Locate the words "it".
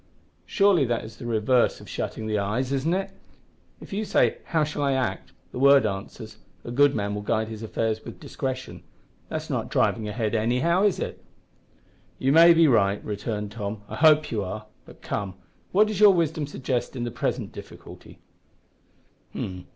2.95-3.11, 10.99-11.23